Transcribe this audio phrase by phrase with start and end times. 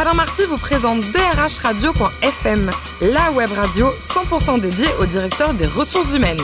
[0.00, 2.70] Alain Marty vous présente drhradio.fm,
[3.02, 6.40] la web radio 100% dédiée au directeur des ressources humaines.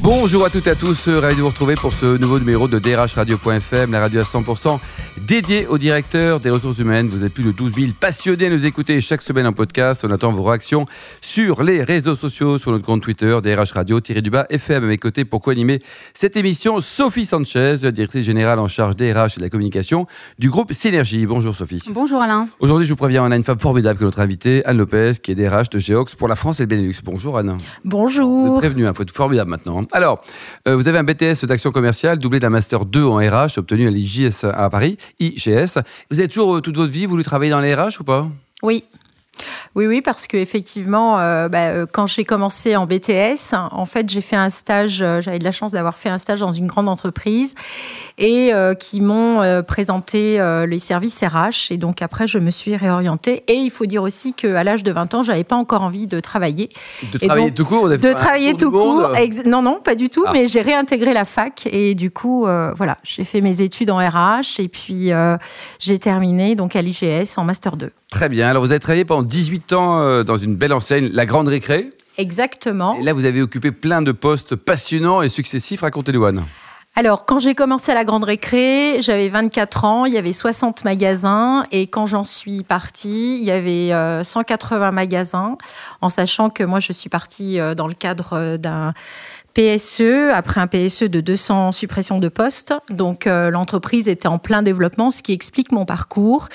[0.00, 2.78] Bonjour à toutes et à tous, ravi de vous retrouver pour ce nouveau numéro de
[2.78, 4.78] drhradio.fm, la radio à 100%
[5.26, 7.08] dédiée au directeur des ressources humaines.
[7.08, 10.04] Vous êtes plus de 12 000 passionnés à nous écouter chaque semaine en podcast.
[10.04, 10.86] On attend vos réactions
[11.20, 14.84] sur les réseaux sociaux, sur notre compte Twitter, DRH Radio-du-bas FM.
[14.84, 15.82] À mes côtés pour co-animer
[16.14, 20.06] cette émission, Sophie Sanchez, directrice générale en charge des RH et de la communication
[20.38, 21.26] du groupe Synergie.
[21.26, 21.78] Bonjour Sophie.
[21.90, 22.48] Bonjour Alain.
[22.60, 25.32] Aujourd'hui, je vous préviens, on a une femme formidable que notre invitée, Anne Lopez, qui
[25.32, 26.94] est DRH de Geox pour la France et le Benelux.
[27.04, 27.58] Bonjour Anne.
[27.84, 28.46] Bonjour.
[28.46, 29.82] Vous êtes prévenue, il faut être formidable maintenant.
[29.92, 30.22] Alors,
[30.68, 33.90] euh, vous avez un BTS d'action commerciale doublé d'un Master 2 en RH obtenu à
[33.90, 35.78] l'IGS à Paris, IGS.
[36.10, 38.28] Vous avez toujours, euh, toute votre vie, voulu travailler dans les RH ou pas?
[38.62, 38.84] Oui.
[39.74, 44.08] Oui, oui, parce que effectivement, euh, bah, euh, quand j'ai commencé en BTS, en fait,
[44.08, 45.02] j'ai fait un stage.
[45.02, 47.54] euh, J'avais de la chance d'avoir fait un stage dans une grande entreprise
[48.18, 51.70] et euh, qui m'ont présenté les services RH.
[51.72, 53.44] Et donc après, je me suis réorientée.
[53.48, 56.20] Et il faut dire aussi qu'à l'âge de 20 ans, j'avais pas encore envie de
[56.20, 56.70] travailler.
[57.12, 59.12] De Et travailler donc, tout court De travailler tout court.
[59.46, 60.24] Non, non, pas du tout.
[60.26, 60.30] Ah.
[60.32, 62.42] Mais j'ai réintégré la fac et du coup,
[62.76, 65.10] voilà, j'ai fait mes études en RH et puis
[65.78, 67.90] j'ai terminé donc à l'IGS en master 2.
[68.10, 68.48] Très bien.
[68.48, 71.90] Alors, vous avez travaillé pendant 18 ans euh, dans une belle enseigne, la Grande Récré.
[72.18, 72.94] Exactement.
[72.94, 75.82] Et là, vous avez occupé plein de postes passionnants et successifs.
[75.82, 76.44] Racontez-nous, Anne.
[76.98, 80.82] Alors, quand j'ai commencé à la Grande Récré, j'avais 24 ans, il y avait 60
[80.84, 85.58] magasins et quand j'en suis partie, il y avait euh, 180 magasins,
[86.00, 88.94] en sachant que moi, je suis partie euh, dans le cadre euh, d'un
[89.56, 92.74] PSE, après un PSE de 200 suppressions de postes.
[92.92, 96.50] Donc, euh, l'entreprise était en plein développement, ce qui explique mon parcours.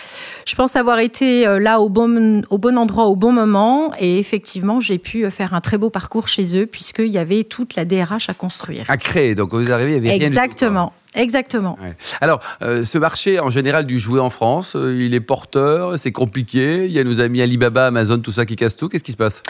[0.46, 4.20] Je pense avoir été euh, là au bon, au bon endroit, au bon moment et
[4.20, 7.76] effectivement, j'ai pu euh, faire un très beau parcours chez eux puisqu'il y avait toute
[7.76, 8.86] la DRH à construire.
[8.88, 9.34] À créer.
[9.34, 10.44] Donc, vous arrivez, il n'y avait rien du tout, quoi.
[10.44, 10.94] Exactement.
[11.14, 11.78] Exactement.
[11.82, 11.96] Ouais.
[12.22, 16.86] Alors, euh, ce marché en général du jouet en France, il est porteur, c'est compliqué.
[16.86, 18.88] Il y a nos amis Alibaba, Amazon, tout ça qui casse tout.
[18.88, 19.44] Qu'est-ce qui se passe?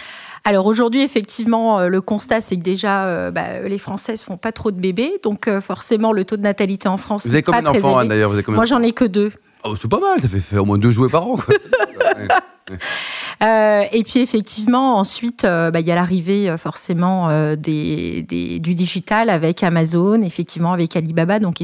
[0.44, 4.52] Alors aujourd'hui, effectivement, euh, le constat, c'est que déjà, euh, bah, les Françaises font pas
[4.52, 7.62] trop de bébés, donc euh, forcément, le taux de natalité en France Vous avez combien
[7.62, 9.32] d'enfants, Anne, d'ailleurs Moi, j'en ai que deux.
[9.64, 11.38] Oh, C'est pas mal, ça fait au moins deux jouets par an.
[11.38, 11.54] Quoi.
[13.44, 18.60] Euh, et puis effectivement, ensuite, euh, bah, il y a l'arrivée euh, forcément des, des-
[18.60, 21.58] du digital avec Amazon, effectivement avec Alibaba, donc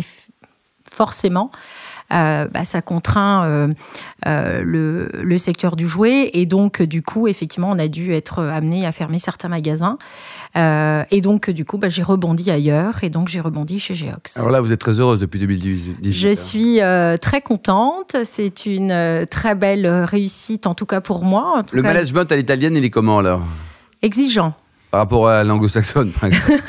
[0.92, 1.52] forcément.
[2.14, 3.68] Euh, bah, ça contraint euh,
[4.26, 8.42] euh, le, le secteur du jouet et donc du coup effectivement on a dû être
[8.42, 9.98] amené à fermer certains magasins
[10.56, 14.38] et donc du coup bah, j'ai rebondi ailleurs et donc j'ai rebondi chez Geox.
[14.38, 16.12] Alors là, vous êtes très heureuse depuis 2018.
[16.12, 18.16] Je suis euh, très contente.
[18.24, 21.60] C'est une très belle réussite, en tout cas pour moi.
[21.60, 23.40] En tout Le cas, management à l'italienne, il est comment là
[24.02, 24.54] exigeant.
[24.92, 26.54] Par rapport à l'anglo-saxonne, par exemple.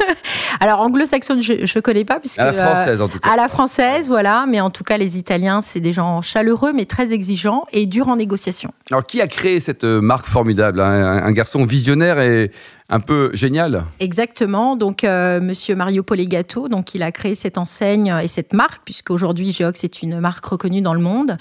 [0.60, 3.30] Alors anglo-saxonne, je ne connais pas puisque À la euh, française, en tout cas.
[3.30, 4.46] à la française, voilà.
[4.48, 8.08] Mais en tout cas, les Italiens, c'est des gens chaleureux, mais très exigeants et durs
[8.08, 8.72] en négociation.
[8.91, 11.22] Alors, qui a créé cette euh, marque formidable hein?
[11.24, 12.50] Un, garçon visionnaire et
[12.91, 14.76] un peu génial Exactement.
[14.76, 19.10] Donc, euh, Monsieur Mario Polegato, donc il a créé cette enseigne et cette marque, puisque
[19.10, 21.36] aujourd'hui Geox est une marque reconnue dans le monde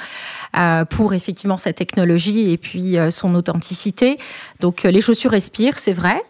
[0.57, 4.17] euh, pour effectivement sa technologie et puis euh, son authenticité.
[4.59, 6.21] Donc, euh, les chaussures respirent, c'est vrai.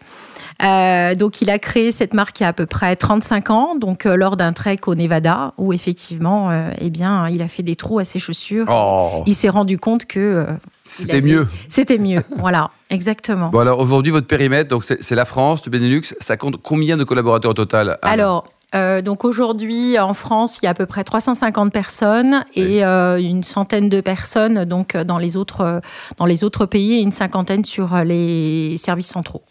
[0.62, 3.76] Euh, donc, il a créé cette marque il y a à peu près 35 ans,
[3.76, 7.62] donc euh, lors d'un trek au Nevada, où effectivement, euh, eh bien, il a fait
[7.62, 8.66] des trous à ses chaussures.
[8.68, 10.46] Oh, Il s'est rendu compte que euh,
[10.82, 11.46] c'était mieux.
[11.68, 12.22] c'était mieux.
[12.38, 13.50] voilà, exactement.
[13.50, 17.04] Bon, alors aujourd'hui, votre périmètre, donc c'est la France, le Benelux, ça compte combien de
[17.04, 18.10] collaborateurs au total Anne?
[18.10, 22.84] Alors, euh, donc aujourd'hui en France, il y a à peu près 350 personnes et
[22.84, 25.80] euh, une centaine de personnes donc dans les autres
[26.18, 29.42] dans les autres pays et une cinquantaine sur les services centraux.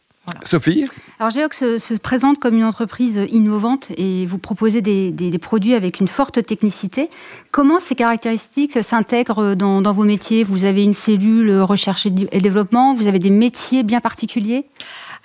[0.43, 0.85] Sophie
[1.19, 5.37] Alors Geox se, se présente comme une entreprise innovante et vous proposez des, des- des
[5.39, 7.09] produits avec une forte technicité.
[7.51, 10.43] Comment ces caractéristiques s'intègrent dans, dans vos métiers?
[10.43, 12.11] Vous avez une cellule recherche et
[12.41, 14.65] développement, vous avez des métiers bien particuliers?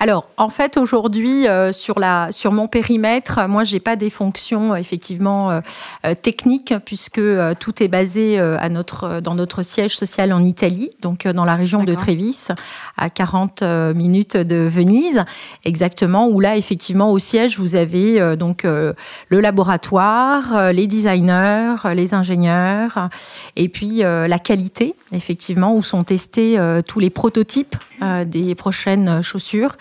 [0.02, 4.72] Alors, en fait, aujourd'hui, euh, sur, la, sur mon périmètre, moi, j'ai pas des fonctions
[4.72, 5.62] euh, effectivement
[6.04, 10.90] euh, techniques, puisque euh, tout est basé à notre, dans notre siège social en Italie,
[11.00, 11.94] donc dans la région de.
[11.94, 12.48] Trévis,
[12.96, 15.24] à 40 euh, minutes de Venise,
[15.64, 18.94] exactement, où là, effectivement, au siège, vous avez donc le
[19.40, 23.08] laboratoire, les designers, les ingénieurs,
[23.54, 29.76] et puis la qualité, effectivement, où sont testés tous les prototypes euh, des prochaines chaussures.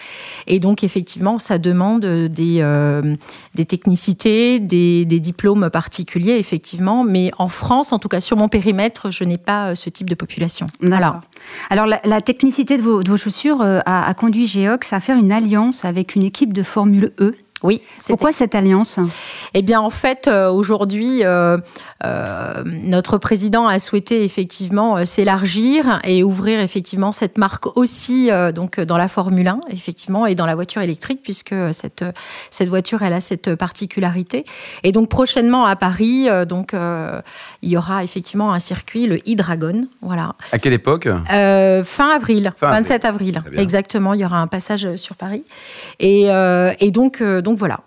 [0.48, 3.16] Et donc, effectivement, ça demande des, euh,
[3.56, 7.04] des technicités, des, des diplômes particuliers, effectivement.
[7.04, 10.10] Mais en France, en tout cas sur mon périmètre, je n'ai pas euh, ce type
[10.10, 10.68] de population.
[10.82, 11.22] Voilà.
[11.70, 15.00] Alors, la, la technicité de vos, de vos chaussures euh, a, a conduit Geox à
[15.00, 17.36] faire une alliance avec une équipe de Formule E.
[17.64, 17.82] Oui.
[18.08, 19.00] Pourquoi cette alliance?
[19.54, 21.22] Eh bien, en fait, aujourd'hui,
[22.66, 29.08] notre président a souhaité effectivement s'élargir et ouvrir effectivement cette marque aussi donc dans la
[29.08, 32.04] Formule 1, effectivement, et dans la voiture électrique, puisque cette
[32.50, 34.46] cette voiture, elle a cette particularité.
[34.84, 40.34] Et donc prochainement à Paris, donc il y aura effectivement un circuit, le e-Dragon, voilà.
[40.52, 41.08] À quelle époque?
[41.28, 44.14] Fin avril, 27 avril, exactement.
[44.14, 45.44] Il y aura un passage sur Paris,
[46.00, 46.28] et,
[46.80, 47.82] et donc donc voilà.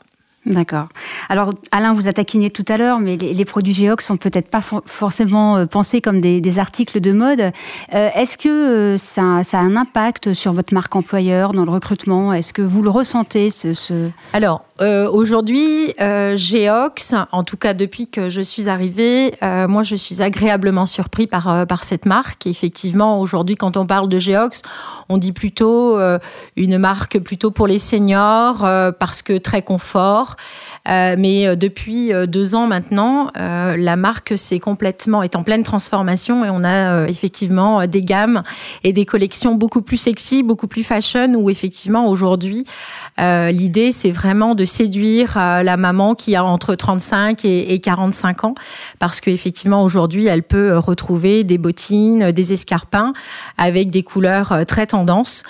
[0.47, 0.89] D'accord.
[1.31, 4.61] Alors, Alain, vous a taquiné tout à l'heure, mais les, produits Geox sont peut-être pas
[4.61, 7.41] forcément euh, pensés comme des, articles de mode.
[7.41, 12.33] Euh, est-ce que euh, ça, a un impact sur votre marque employeur dans le recrutement?
[12.33, 18.41] Est-ce que vous le ressentez ce, Alors, aujourd'hui, Geox, en tout cas depuis que je
[18.41, 22.47] suis arrivée, moi, je suis agréablement surpris par, par cette marque.
[22.47, 24.63] Effectivement, aujourd'hui, quand on parle de Geox,
[25.09, 25.99] on dit plutôt
[26.57, 28.67] une marque plutôt pour les seniors,
[28.99, 30.37] parce que très confort.
[30.87, 35.63] Euh, mais euh, depuis euh, deux ans maintenant, la marque s'est complètement est en pleine
[35.63, 38.43] transformation et on a effectivement des gammes
[38.83, 41.35] et des collections beaucoup plus sexy, beaucoup plus fashion.
[41.35, 42.65] Où effectivement aujourd'hui,
[43.19, 48.55] l'idée c'est vraiment de séduire la maman qui a entre 35 et, 45 ans,
[48.99, 53.13] parce qu'effectivement aujourd'hui, elle peut retrouver des bottines, des escarpins
[53.59, 55.43] avec des couleurs très tendances,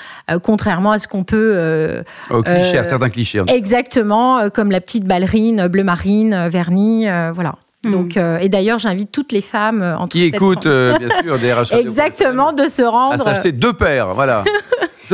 [0.43, 2.03] contrairement à ce qu'on peut.
[2.31, 3.43] Au cliché, à certains clichés.
[3.49, 7.55] Exactement, comme la petite ballerine bleu marine, euh, euh, voilà.
[7.85, 7.93] Hmm.
[7.93, 11.73] Donc, euh, et d'ailleurs, j'invite toutes les femmes en qui écoutent, bien sûr, des RH
[11.79, 13.27] Exactement, de se rendre.
[13.27, 14.45] À s'acheter deux paires, voilà.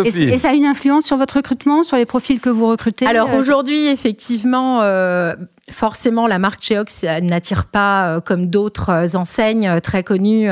[0.05, 3.35] Et, ça a une influence sur votre recrutement, sur les profils que vous recrutez Alors
[3.35, 5.35] aujourd'hui, effectivement, euh,
[5.71, 10.49] forcément, la marque Cheox n'attire pas, euh, comme d'autres euh, enseignes très connues,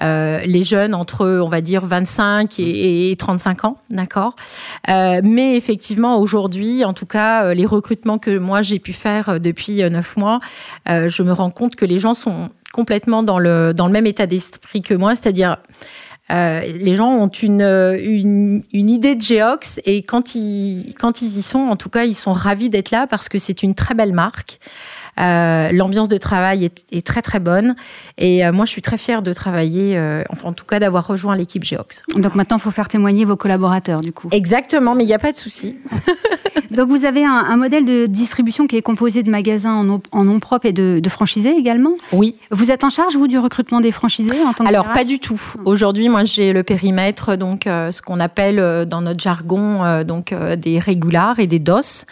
[0.00, 4.34] les jeunes entre, on va dire, 25 et, 35 ans, d'accord?
[4.88, 10.16] Mais effectivement, aujourd'hui, en tout cas, les recrutements que moi j'ai pu faire depuis 9
[10.16, 10.40] mois,
[10.86, 14.26] je me rends compte que les gens sont complètement dans le, dans le même état
[14.26, 15.56] d'esprit que moi, c'est-à-dire
[16.30, 21.38] euh, les gens ont une, une, une, idée de Geox et quand ils, quand ils
[21.38, 23.94] y sont, en tout cas, ils sont ravis d'être là parce que c'est une très
[23.94, 24.58] belle marque.
[25.18, 27.74] Euh, L'ambiance de travail est, est, très très bonne
[28.18, 31.06] et euh, moi je suis très fière de travailler, euh, enfin en tout cas d'avoir
[31.06, 32.02] rejoint l'équipe Geox.
[32.16, 34.28] Donc maintenant il faut faire témoigner vos collaborateurs du coup.
[34.30, 35.76] Exactement, mais il n'y a pas de souci.
[36.70, 40.24] Donc vous avez un, un, modèle de distribution qui est composé de magasins en, en
[40.24, 41.92] nom propre et de, de, franchisés également?
[42.12, 42.34] Oui.
[42.50, 45.40] Vous êtes en charge vous du recrutement des franchisés en tant Alors pas du tout.
[45.64, 50.78] Aujourd'hui moi j'ai le périmètre donc euh, ce qu'on appelle dans notre jargon donc des
[50.78, 52.04] régulars et des DOS.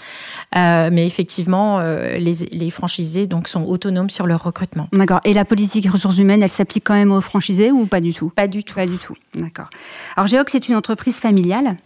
[0.54, 2.93] mais effectivement les, les franchisés
[3.26, 4.88] donc sont autonomes sur leur recrutement.
[4.92, 5.20] D'accord.
[5.24, 8.30] Et la politique ressources humaines, elle s'applique quand même aux franchisés ou pas du tout?
[8.30, 8.74] Pas du tout.
[8.74, 9.14] Pas du tout.
[9.34, 9.68] D'accord.
[10.16, 11.76] Alors Géox, c'est une entreprise familiale.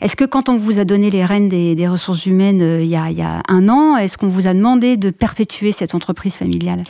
[0.00, 2.96] Est-ce que quand on vous a donné les rênes des, ressources humaines euh, il, y
[2.96, 6.36] a, il y a un an, est-ce qu'on vous a demandé de perpétuer cette entreprise
[6.36, 6.82] familiale?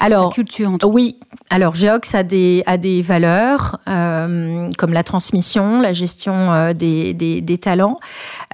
[0.00, 1.16] Alors, culture, oui.
[1.50, 7.12] Alors, Geox a des, a des valeurs euh, comme la transmission, la gestion euh, des,
[7.14, 8.00] des, des, talents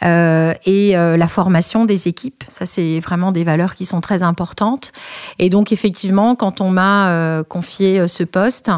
[0.03, 2.45] euh, et la formation des équipes.
[2.49, 4.93] Ça, c'est vraiment des valeurs qui sont très importantes.
[5.39, 8.71] Et donc, effectivement, quand on m'a confié ce poste,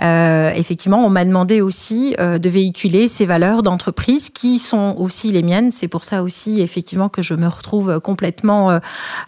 [0.00, 5.70] effectivement, on m'a demandé aussi de véhiculer ces valeurs d'entreprise qui sont aussi les miennes.
[5.70, 8.80] C'est pour ça aussi, effectivement, que je me retrouve complètement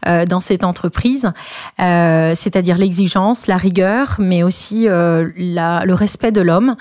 [0.05, 1.33] dans cette entreprise.
[1.79, 6.77] C'est-à-dire l'exigence, la rigueur, mais aussi euh, le respect de l'homme.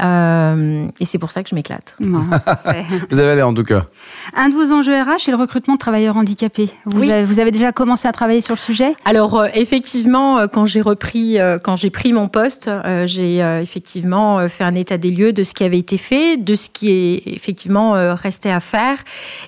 [0.00, 1.96] Euh, et c'est pour ça que je m'éclate.
[2.00, 3.86] vous avez l'air en tout cas.
[4.34, 6.70] Un de vos enjeux RH est le recrutement de travailleurs handicapés.
[6.84, 8.94] Vous, avez, vous avez, déjà commencé à travailler sur le sujet?
[9.04, 12.70] Alors euh, effectivement, quand j'ai repris, quand j'ai pris mon poste,
[13.06, 16.70] j'ai effectivement fait un état des lieux de ce qui avait été fait, de ce
[16.70, 18.98] qui est effectivement resté à faire,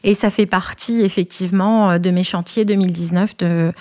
[0.05, 3.73] et ça fait partie effectivement de mes chantiers 2019 de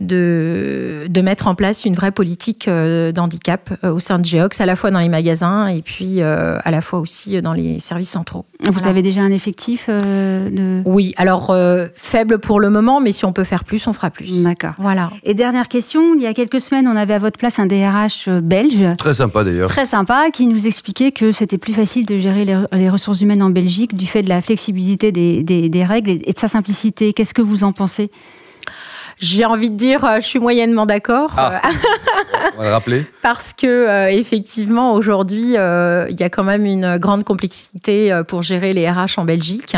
[0.00, 4.60] de, de mettre en place une vraie politique euh, d'handicap euh, au sein de Geox,
[4.60, 7.78] à la fois dans les magasins et puis euh, à la fois aussi dans les
[7.78, 8.44] services centraux.
[8.70, 10.82] Vous avez déjà un effectif de...
[10.84, 11.54] Oui, alors
[11.94, 14.42] faible pour le moment, mais si on peut faire plus, on fera plus.
[14.42, 14.74] D'accord.
[14.78, 15.10] Voilà.
[15.22, 18.28] Et dernière question, il y a quelques semaines, on avait à votre place un DRH
[18.28, 18.96] belge.
[18.98, 19.68] Très sympa d'ailleurs.
[19.68, 23.50] Très sympa, qui nous expliquait que c'était plus facile de gérer les, ressources humaines en
[23.50, 27.12] Belgique du fait de la flexibilité des, des, des règles et de sa simplicité.
[27.12, 28.10] Qu'est-ce que vous en pensez?
[29.20, 31.32] J'ai envie de dire, euh, je suis moyennement d'accord.
[31.36, 31.60] Ah.
[32.54, 33.04] On va le rappeler.
[33.22, 38.22] Parce que euh, effectivement, aujourd'hui, euh, il y a quand même une grande complexité euh,
[38.24, 39.76] pour gérer les RH en Belgique.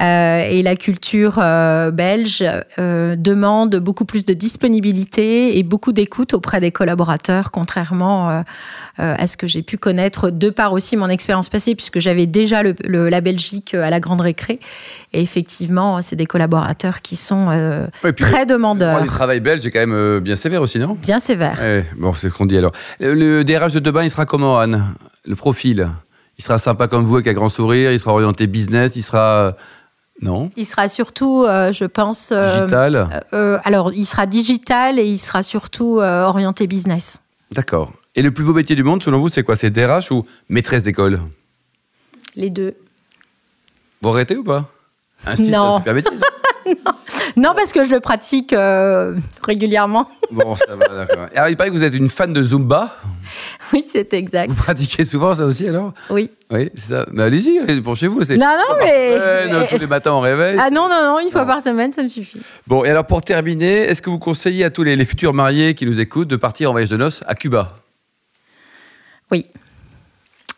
[0.00, 2.44] Euh, et la culture euh, belge
[2.78, 8.42] euh, demande beaucoup plus de disponibilité et beaucoup d'écoute auprès des collaborateurs, contrairement
[8.98, 12.64] à ce que j'ai pu connaître de par aussi mon expérience passée, puisque j'avais déjà
[12.64, 14.58] le, le- la Belgique à la Grande Récré.
[15.12, 19.38] Et effectivement, c'est des collaborateurs qui sont euh, Ouais, très le droit demandeurs, du travail
[19.40, 20.96] belge est quand même euh, bien sévère aussi, non?
[21.00, 21.58] Bien sévères.
[21.62, 22.72] Ouais, Bon, c'est ce qu'on dit alors.
[23.00, 24.94] Le, le DRH de Debain, il sera comment, Anne?
[25.24, 25.88] Le profil?
[26.38, 29.46] Il sera sympa comme vous, avec un grand sourire Il sera orienté business Il sera.
[29.48, 29.52] euh,
[30.22, 30.50] Non?
[30.56, 35.18] Il sera surtout, euh, je pense, euh, Digital euh, alors il sera digital et il
[35.18, 37.20] sera surtout orienté business.
[37.52, 37.92] D'accord.
[38.14, 39.54] Et le plus beau métier du monde, selon vous, c'est quoi?
[39.56, 41.20] C'est DRH ou maîtresse d'école?
[42.36, 42.74] Les deux.
[44.02, 44.64] Vous arrêtez ou pas?
[45.38, 45.80] Non.
[45.92, 46.10] métier.
[46.66, 46.92] Non,
[47.54, 50.08] parce que je le pratique euh, régulièrement.
[50.30, 51.26] Bon, ça va, d'accord.
[51.34, 52.94] Alors, il paraît que vous êtes une fan de Zumba.
[53.72, 54.50] Oui, c'est exact.
[54.50, 55.94] Vous pratiquez souvent ça aussi, alors?
[56.10, 56.30] Oui.
[56.50, 57.06] Oui, c'est ça.
[57.12, 58.22] Mais allez-y, allez, pour chez vous.
[58.24, 60.58] c'est- Non, non, mais- semaine, tous les matins, on réveille.
[60.60, 61.46] Ah non, non, non, une fois Non.
[61.46, 62.42] par semaine, ça me suffit.
[62.66, 65.74] Bon, et alors pour terminer, est-ce que vous conseillez à tous les, les futurs mariés
[65.74, 67.72] qui nous écoutent de partir en voyage de noces à Cuba?
[69.30, 69.46] Oui.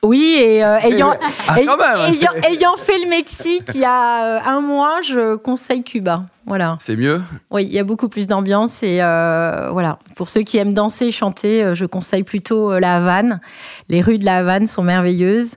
[0.02, 1.14] Oui, et euh, ayant,
[1.46, 5.82] Ah, même, hein, ayant, fait le Mexique il y a euh, un mois, je conseille
[5.82, 6.24] Cuba.
[6.46, 6.76] Voilà.
[6.80, 7.22] C'est mieux?
[7.50, 9.98] Oui, il y a beaucoup plus d'ambiance et euh, voilà.
[10.16, 13.40] Pour ceux qui aiment danser et chanter, je conseille plutôt la Havane.
[13.88, 15.54] Les rues de la Havane sont merveilleuses,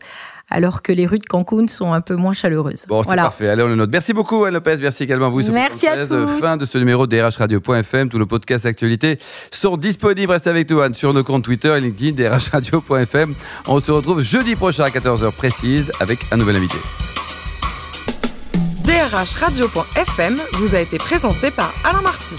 [0.54, 2.86] alors que les rues de Cancun sont un peu moins chaleureuses.
[2.88, 3.24] Bon, c'est voilà.
[3.24, 3.50] parfait.
[3.50, 3.90] Allez, on le note.
[3.92, 4.78] Merci beaucoup, Anne Lopez.
[4.80, 5.42] Merci également à vous.
[5.52, 6.40] Merci à tous.
[6.40, 8.10] Fin de ce numéro de drhradio.fm.
[8.10, 9.18] Tous nos podcasts actualités
[9.52, 10.32] sont disponibles.
[10.32, 13.34] Restez avec nous, Anne, sur nos comptes Twitter et LinkedIn, drhradio.fm.
[13.68, 16.78] On se retrouve jeudi prochain à 14h précise avec un nouvel invité.
[18.86, 22.36] DRH Radio.fm vous a été présenté par Alain Marty.